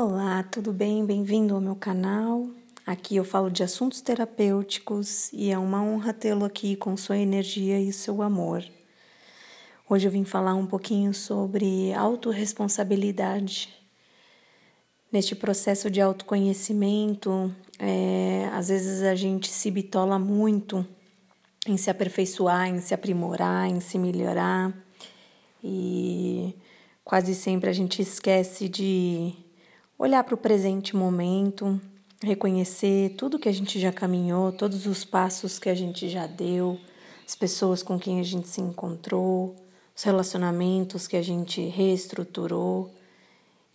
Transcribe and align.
Olá, 0.00 0.44
tudo 0.44 0.72
bem? 0.72 1.04
Bem-vindo 1.04 1.56
ao 1.56 1.60
meu 1.60 1.74
canal. 1.74 2.48
Aqui 2.86 3.16
eu 3.16 3.24
falo 3.24 3.50
de 3.50 3.64
assuntos 3.64 4.00
terapêuticos 4.00 5.28
e 5.32 5.50
é 5.50 5.58
uma 5.58 5.82
honra 5.82 6.14
tê-lo 6.14 6.44
aqui 6.44 6.76
com 6.76 6.96
sua 6.96 7.18
energia 7.18 7.80
e 7.80 7.92
seu 7.92 8.22
amor. 8.22 8.64
Hoje 9.90 10.06
eu 10.06 10.12
vim 10.12 10.22
falar 10.22 10.54
um 10.54 10.66
pouquinho 10.66 11.12
sobre 11.12 11.92
autorresponsabilidade. 11.94 13.74
Neste 15.10 15.34
processo 15.34 15.90
de 15.90 16.00
autoconhecimento, 16.00 17.52
é, 17.76 18.48
às 18.52 18.68
vezes 18.68 19.02
a 19.02 19.16
gente 19.16 19.48
se 19.48 19.68
bitola 19.68 20.16
muito 20.16 20.86
em 21.66 21.76
se 21.76 21.90
aperfeiçoar, 21.90 22.68
em 22.68 22.78
se 22.78 22.94
aprimorar, 22.94 23.66
em 23.66 23.80
se 23.80 23.98
melhorar 23.98 24.72
e 25.60 26.54
quase 27.02 27.34
sempre 27.34 27.68
a 27.68 27.72
gente 27.72 28.00
esquece 28.00 28.68
de 28.68 29.47
olhar 29.98 30.22
para 30.22 30.34
o 30.34 30.38
presente 30.38 30.94
momento, 30.94 31.80
reconhecer 32.22 33.14
tudo 33.16 33.38
que 33.38 33.48
a 33.48 33.52
gente 33.52 33.80
já 33.80 33.92
caminhou, 33.92 34.52
todos 34.52 34.86
os 34.86 35.04
passos 35.04 35.58
que 35.58 35.68
a 35.68 35.74
gente 35.74 36.08
já 36.08 36.26
deu, 36.26 36.78
as 37.26 37.34
pessoas 37.34 37.82
com 37.82 37.98
quem 37.98 38.20
a 38.20 38.22
gente 38.22 38.48
se 38.48 38.60
encontrou, 38.60 39.56
os 39.94 40.02
relacionamentos 40.02 41.08
que 41.08 41.16
a 41.16 41.22
gente 41.22 41.60
reestruturou. 41.62 42.94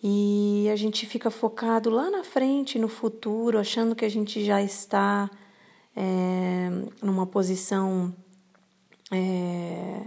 E 0.01 0.67
a 0.71 0.75
gente 0.75 1.05
fica 1.05 1.29
focado 1.29 1.89
lá 1.89 2.09
na 2.09 2.23
frente, 2.23 2.79
no 2.79 2.89
futuro, 2.89 3.59
achando 3.59 3.95
que 3.95 4.03
a 4.03 4.09
gente 4.09 4.43
já 4.43 4.61
está 4.61 5.29
é, 5.95 6.69
numa 7.01 7.25
posição 7.25 8.13
é, 9.11 10.01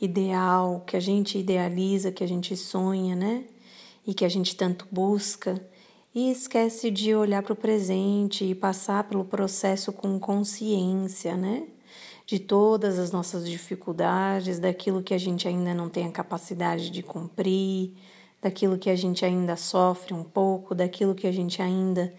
ideal, 0.00 0.82
que 0.86 0.96
a 0.96 1.00
gente 1.00 1.38
idealiza, 1.38 2.12
que 2.12 2.24
a 2.24 2.28
gente 2.28 2.54
sonha, 2.56 3.14
né? 3.14 3.44
E 4.06 4.12
que 4.14 4.24
a 4.24 4.28
gente 4.28 4.56
tanto 4.56 4.86
busca, 4.90 5.60
e 6.14 6.30
esquece 6.30 6.90
de 6.90 7.14
olhar 7.14 7.42
para 7.42 7.52
o 7.52 7.56
presente 7.56 8.44
e 8.44 8.54
passar 8.54 9.04
pelo 9.04 9.24
processo 9.24 9.92
com 9.92 10.18
consciência, 10.18 11.36
né? 11.36 11.66
De 12.24 12.38
todas 12.38 12.98
as 12.98 13.10
nossas 13.10 13.48
dificuldades, 13.48 14.60
daquilo 14.60 15.02
que 15.02 15.12
a 15.12 15.18
gente 15.18 15.48
ainda 15.48 15.74
não 15.74 15.88
tem 15.88 16.06
a 16.06 16.12
capacidade 16.12 16.88
de 16.90 17.02
cumprir, 17.02 17.94
daquilo 18.40 18.78
que 18.78 18.88
a 18.88 18.96
gente 18.96 19.24
ainda 19.24 19.56
sofre 19.56 20.14
um 20.14 20.22
pouco, 20.22 20.74
daquilo 20.74 21.14
que 21.14 21.26
a 21.26 21.32
gente 21.32 21.60
ainda 21.60 22.14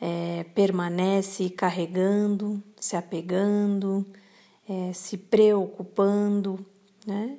é, 0.00 0.44
permanece 0.54 1.50
carregando, 1.50 2.62
se 2.78 2.96
apegando, 2.96 4.06
é, 4.68 4.92
se 4.92 5.18
preocupando, 5.18 6.64
né? 7.04 7.36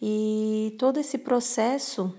E 0.00 0.76
todo 0.78 0.98
esse 0.98 1.18
processo 1.18 2.14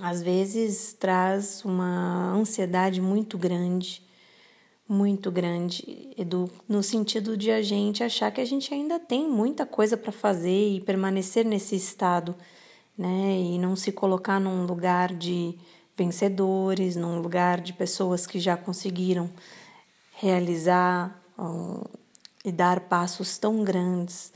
às 0.00 0.22
vezes 0.22 0.92
traz 0.92 1.64
uma 1.64 2.32
ansiedade 2.32 3.00
muito 3.00 3.38
grande, 3.38 4.02
muito 4.88 5.30
grande, 5.30 6.10
do, 6.26 6.50
no 6.68 6.82
sentido 6.82 7.36
de 7.36 7.50
a 7.50 7.62
gente 7.62 8.02
achar 8.02 8.30
que 8.30 8.40
a 8.40 8.44
gente 8.44 8.72
ainda 8.74 8.98
tem 8.98 9.28
muita 9.28 9.64
coisa 9.64 9.96
para 9.96 10.12
fazer 10.12 10.74
e 10.76 10.80
permanecer 10.80 11.44
nesse 11.44 11.76
estado, 11.76 12.34
né? 12.96 13.38
E 13.38 13.58
não 13.58 13.76
se 13.76 13.92
colocar 13.92 14.38
num 14.38 14.66
lugar 14.66 15.14
de 15.14 15.56
vencedores, 15.96 16.96
num 16.96 17.20
lugar 17.20 17.60
de 17.60 17.72
pessoas 17.72 18.26
que 18.26 18.38
já 18.38 18.56
conseguiram 18.56 19.30
realizar 20.16 21.22
um, 21.38 21.82
e 22.44 22.52
dar 22.52 22.80
passos 22.80 23.38
tão 23.38 23.64
grandes 23.64 24.32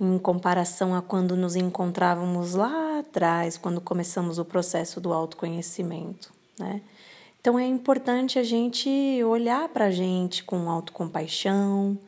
em 0.00 0.18
comparação 0.18 0.94
a 0.94 1.00
quando 1.00 1.36
nos 1.36 1.56
encontrávamos 1.56 2.54
lá 2.54 2.98
atrás, 2.98 3.56
quando 3.56 3.80
começamos 3.80 4.38
o 4.38 4.44
processo 4.44 5.00
do 5.00 5.12
autoconhecimento, 5.12 6.32
né? 6.58 6.82
Então 7.40 7.58
é 7.58 7.66
importante 7.66 8.38
a 8.38 8.42
gente 8.42 8.88
olhar 9.22 9.68
para 9.68 9.86
a 9.86 9.90
gente 9.90 10.42
com 10.42 10.70
autocompaixão, 10.70 11.98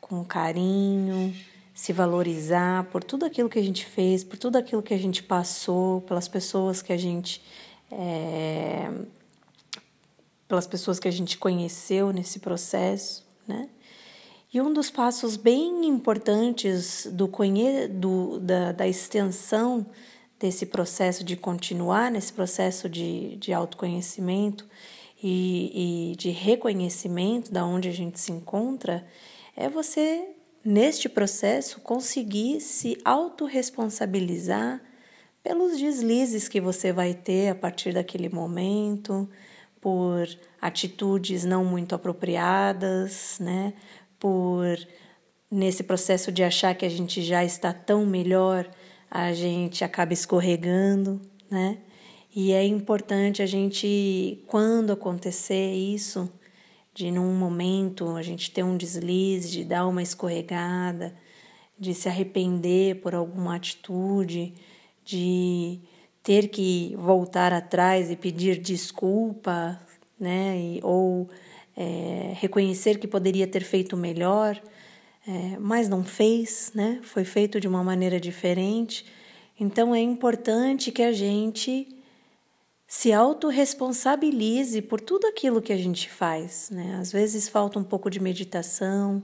com 0.00 0.24
carinho, 0.24 1.34
se 1.74 1.92
valorizar 1.92 2.84
por 2.84 3.02
tudo 3.02 3.24
aquilo 3.24 3.48
que 3.48 3.58
a 3.58 3.62
gente 3.62 3.84
fez, 3.84 4.22
por 4.22 4.38
tudo 4.38 4.56
aquilo 4.56 4.82
que 4.82 4.94
a 4.94 4.98
gente 4.98 5.22
passou, 5.22 6.00
pelas 6.02 6.28
pessoas 6.28 6.80
que 6.80 6.92
a 6.92 6.96
gente 6.96 7.42
é, 7.90 8.90
pelas 10.46 10.66
pessoas 10.66 10.98
que 10.98 11.08
a 11.08 11.10
gente 11.10 11.36
conheceu 11.38 12.12
nesse 12.12 12.38
processo, 12.38 13.26
né? 13.46 13.68
E 14.50 14.62
um 14.62 14.72
dos 14.72 14.90
passos 14.90 15.36
bem 15.36 15.86
importantes 15.86 17.06
do, 17.12 17.30
do 17.90 18.40
da, 18.40 18.72
da 18.72 18.88
extensão 18.88 19.86
desse 20.40 20.64
processo 20.64 21.22
de 21.22 21.36
continuar 21.36 22.10
nesse 22.10 22.32
processo 22.32 22.88
de, 22.88 23.36
de 23.36 23.52
autoconhecimento 23.52 24.66
e, 25.22 26.12
e 26.12 26.16
de 26.16 26.30
reconhecimento 26.30 27.52
da 27.52 27.66
onde 27.66 27.90
a 27.90 27.92
gente 27.92 28.18
se 28.18 28.32
encontra 28.32 29.06
é 29.54 29.68
você, 29.68 30.24
neste 30.64 31.10
processo, 31.10 31.80
conseguir 31.80 32.60
se 32.60 32.96
autorresponsabilizar 33.04 34.80
pelos 35.42 35.76
deslizes 35.76 36.48
que 36.48 36.60
você 36.60 36.90
vai 36.90 37.12
ter 37.12 37.48
a 37.50 37.54
partir 37.54 37.92
daquele 37.92 38.30
momento, 38.30 39.28
por 39.80 40.26
atitudes 40.60 41.44
não 41.44 41.64
muito 41.64 41.94
apropriadas, 41.94 43.36
né? 43.40 43.74
Por 44.18 44.76
nesse 45.50 45.82
processo 45.82 46.30
de 46.30 46.42
achar 46.42 46.74
que 46.74 46.84
a 46.84 46.88
gente 46.88 47.22
já 47.22 47.44
está 47.44 47.72
tão 47.72 48.04
melhor, 48.04 48.68
a 49.10 49.32
gente 49.32 49.82
acaba 49.82 50.12
escorregando, 50.12 51.20
né? 51.50 51.78
E 52.34 52.52
é 52.52 52.64
importante 52.64 53.42
a 53.42 53.46
gente, 53.46 54.44
quando 54.46 54.92
acontecer 54.92 55.72
isso, 55.74 56.30
de 56.94 57.10
num 57.10 57.34
momento 57.34 58.16
a 58.16 58.22
gente 58.22 58.50
ter 58.50 58.62
um 58.62 58.76
deslize, 58.76 59.50
de 59.50 59.64
dar 59.64 59.86
uma 59.86 60.02
escorregada, 60.02 61.14
de 61.78 61.94
se 61.94 62.08
arrepender 62.08 63.00
por 63.00 63.14
alguma 63.14 63.56
atitude, 63.56 64.54
de 65.04 65.80
ter 66.22 66.48
que 66.48 66.94
voltar 66.98 67.52
atrás 67.52 68.10
e 68.10 68.16
pedir 68.16 68.60
desculpa, 68.60 69.80
né? 70.20 70.58
E, 70.60 70.80
ou 70.82 71.30
é, 71.80 72.32
reconhecer 72.34 72.98
que 72.98 73.06
poderia 73.06 73.46
ter 73.46 73.62
feito 73.62 73.96
melhor, 73.96 74.60
é, 75.24 75.56
mas 75.60 75.88
não 75.88 76.02
fez, 76.02 76.72
né? 76.74 76.98
Foi 77.04 77.24
feito 77.24 77.60
de 77.60 77.68
uma 77.68 77.84
maneira 77.84 78.18
diferente. 78.18 79.06
Então 79.60 79.94
é 79.94 80.00
importante 80.00 80.90
que 80.90 81.02
a 81.02 81.12
gente 81.12 81.86
se 82.84 83.12
autorresponsabilize 83.12 84.82
por 84.82 85.00
tudo 85.00 85.28
aquilo 85.28 85.62
que 85.62 85.72
a 85.72 85.76
gente 85.76 86.10
faz, 86.10 86.68
né? 86.70 86.98
Às 87.00 87.12
vezes 87.12 87.48
falta 87.48 87.78
um 87.78 87.84
pouco 87.84 88.10
de 88.10 88.18
meditação, 88.18 89.22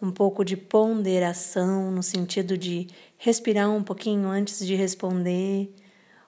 um 0.00 0.10
pouco 0.10 0.42
de 0.42 0.56
ponderação, 0.56 1.90
no 1.90 2.02
sentido 2.02 2.56
de 2.56 2.86
respirar 3.18 3.70
um 3.70 3.82
pouquinho 3.82 4.26
antes 4.28 4.64
de 4.64 4.74
responder, 4.74 5.70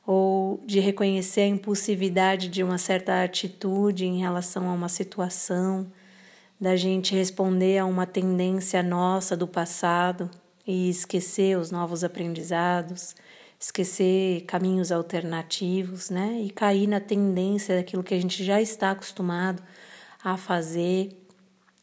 ou 0.06 0.60
de 0.66 0.80
reconhecer 0.80 1.42
a 1.42 1.46
impulsividade 1.46 2.48
de 2.48 2.62
uma 2.62 2.78
certa 2.78 3.22
atitude 3.22 4.04
em 4.04 4.18
relação 4.18 4.68
a 4.68 4.72
uma 4.72 4.88
situação, 4.88 5.86
da 6.60 6.76
gente 6.76 7.14
responder 7.14 7.78
a 7.78 7.86
uma 7.86 8.06
tendência 8.06 8.82
nossa 8.82 9.36
do 9.36 9.48
passado 9.48 10.30
e 10.66 10.88
esquecer 10.88 11.58
os 11.58 11.70
novos 11.70 12.04
aprendizados, 12.04 13.16
esquecer 13.58 14.42
caminhos 14.42 14.92
alternativos, 14.92 16.10
né? 16.10 16.40
E 16.40 16.50
cair 16.50 16.86
na 16.86 17.00
tendência 17.00 17.76
daquilo 17.76 18.02
que 18.02 18.14
a 18.14 18.20
gente 18.20 18.44
já 18.44 18.60
está 18.60 18.92
acostumado 18.92 19.62
a 20.22 20.36
fazer, 20.36 21.10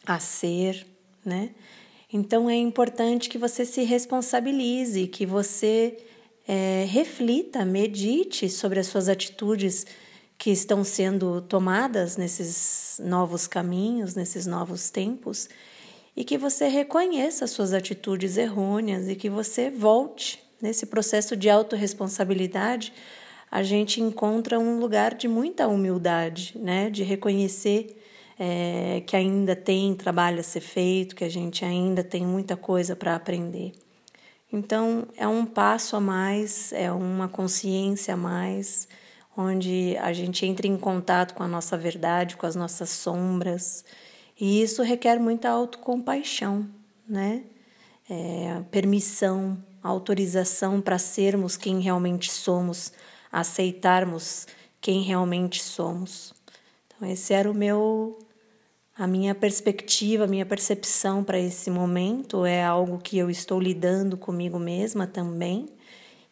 a 0.06 0.20
ser, 0.20 0.86
né? 1.26 1.52
Então 2.12 2.50
é 2.50 2.56
importante 2.56 3.30
que 3.30 3.38
você 3.38 3.66
se 3.66 3.84
responsabilize, 3.84 5.08
que 5.08 5.26
você 5.26 5.98
é, 6.52 6.84
reflita, 6.90 7.64
medite 7.64 8.50
sobre 8.50 8.80
as 8.80 8.88
suas 8.88 9.08
atitudes 9.08 9.86
que 10.36 10.50
estão 10.50 10.84
sendo 10.84 11.42
tomadas 11.42 12.18
nesses 12.18 13.00
novos 13.06 13.46
caminhos, 13.46 14.16
nesses 14.16 14.48
novos 14.48 14.90
tempos, 14.90 15.48
e 16.18 16.24
que 16.24 16.40
você 16.40 16.68
reconheça 16.68 17.46
as 17.46 17.52
suas 17.52 17.72
atitudes 17.72 18.36
errôneas 18.36 19.08
e 19.08 19.16
que 19.16 19.30
você 19.30 19.70
volte 19.70 20.44
nesse 20.60 20.88
processo 20.88 21.38
de 21.38 21.52
autorresponsabilidade. 21.52 22.94
A 23.52 23.62
gente 23.62 24.02
encontra 24.02 24.58
um 24.58 24.80
lugar 24.80 25.14
de 25.14 25.28
muita 25.28 25.68
humildade, 25.68 26.58
né? 26.58 26.90
De 26.90 27.04
reconhecer 27.04 27.96
é, 28.40 29.04
que 29.06 29.16
ainda 29.16 29.56
tem 29.56 29.94
trabalho 29.94 30.40
a 30.40 30.44
ser 30.44 30.62
feito, 30.62 31.16
que 31.16 31.24
a 31.24 31.30
gente 31.30 31.64
ainda 31.64 32.04
tem 32.04 32.26
muita 32.26 32.58
coisa 32.58 32.96
para 32.96 33.16
aprender. 33.16 33.72
Então, 34.52 35.08
é 35.16 35.28
um 35.28 35.46
passo 35.46 35.96
a 35.96 36.00
mais, 36.00 36.74
é 36.74 36.92
uma 36.92 37.28
consciência 37.28 38.16
a 38.16 38.18
mais, 38.18 38.88
onde 39.38 39.96
a 40.02 40.12
gente 40.12 40.46
entra 40.46 40.68
em 40.68 40.78
contato 40.78 41.34
com 41.34 41.44
a 41.44 41.48
nossa 41.48 41.78
verdade, 41.78 42.36
com 42.36 42.46
as 42.46 42.56
nossas 42.56 42.90
sombras, 42.90 43.86
e 44.40 44.62
isso 44.62 44.82
requer 44.82 45.20
muita 45.20 45.50
autocompaixão, 45.50 46.68
né? 47.08 47.44
É, 48.10 48.64
permissão, 48.72 49.64
autorização 49.84 50.82
para 50.82 50.98
sermos 50.98 51.56
quem 51.56 51.80
realmente 51.80 52.32
somos, 52.32 52.92
aceitarmos 53.32 54.48
quem 54.82 55.04
realmente 55.04 55.62
somos. 55.62 56.34
Então 56.88 57.08
esse 57.08 57.34
era 57.34 57.50
o 57.50 57.54
meu 57.54 58.18
a 59.00 59.08
minha 59.08 59.34
perspectiva, 59.34 60.26
a 60.26 60.28
minha 60.28 60.46
percepção 60.46 61.24
para 61.24 61.40
esse 61.40 61.72
momento 61.72 62.46
é 62.46 62.62
algo 62.62 63.00
que 63.00 63.18
eu 63.18 63.30
estou 63.30 63.58
lidando 63.58 64.18
comigo 64.18 64.60
mesma 64.60 65.08
também 65.08 65.70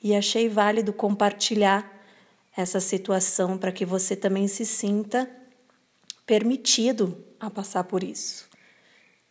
e 0.04 0.14
achei 0.14 0.50
válido 0.50 0.92
compartilhar 0.92 1.90
essa 2.58 2.82
situação 2.82 3.58
para 3.58 3.72
que 3.72 3.86
você 3.86 4.18
também 4.18 4.50
se 4.50 4.66
sinta 4.66 5.30
permitido 6.26 7.18
a 7.40 7.50
passar 7.50 7.86
por 7.86 8.04
isso. 8.04 8.50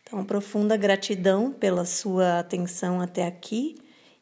Então, 0.01 0.25
profunda 0.25 0.75
gratidão 0.75 1.51
pela 1.51 1.85
sua 1.85 2.39
atenção 2.39 2.99
até 2.99 3.27
aqui 3.27 3.77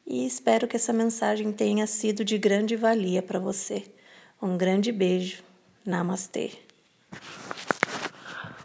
e 0.06 0.25
espero 0.25 0.67
que 0.67 0.75
essa 0.75 0.91
mensagem 0.91 1.53
tenha 1.53 1.88
sido 1.88 2.25
de 2.25 2.38
grande 2.38 2.75
valia 2.75 3.23
para 3.23 3.39
você. 3.39 3.85
Um 4.41 4.57
grande 4.57 4.91
beijo. 4.91 5.41
Namastê. 5.85 6.51